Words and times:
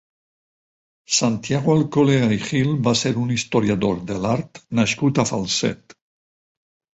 Santiago 1.17 1.75
Alcolea 1.75 2.29
i 2.37 2.39
Gil 2.45 2.71
va 2.87 2.93
ser 3.03 3.11
un 3.25 3.35
historiador 3.35 4.01
de 4.13 4.19
l'art 4.25 4.63
nascut 4.81 5.21
a 5.21 5.27
Falset. 5.33 5.97